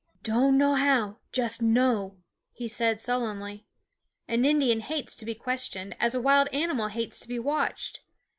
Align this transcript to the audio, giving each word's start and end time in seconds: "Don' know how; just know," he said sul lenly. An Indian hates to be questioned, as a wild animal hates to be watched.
"Don' 0.23 0.57
know 0.57 0.73
how; 0.73 1.19
just 1.31 1.61
know," 1.61 2.17
he 2.53 2.67
said 2.67 2.99
sul 2.99 3.19
lenly. 3.21 3.65
An 4.27 4.45
Indian 4.45 4.79
hates 4.79 5.15
to 5.17 5.25
be 5.25 5.35
questioned, 5.35 5.95
as 5.99 6.15
a 6.15 6.19
wild 6.19 6.47
animal 6.51 6.87
hates 6.87 7.19
to 7.19 7.27
be 7.27 7.37
watched. 7.37 8.01